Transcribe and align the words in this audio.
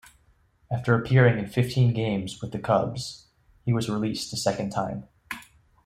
After 0.71 0.95
appearing 0.95 1.37
in 1.37 1.45
fifteen 1.47 1.93
games 1.93 2.41
with 2.41 2.51
the 2.51 2.57
Cubs, 2.57 3.27
he 3.65 3.71
was 3.71 3.87
released 3.87 4.33
a 4.33 4.35
second 4.35 4.71
time. 4.71 5.07